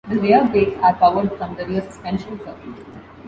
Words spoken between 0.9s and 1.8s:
powered from the